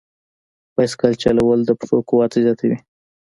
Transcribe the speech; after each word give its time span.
بایسکل 0.73 1.13
چلول 1.23 1.59
د 1.65 1.69
پښو 1.79 1.97
قوت 2.09 2.31
زیاتوي. 2.43 2.77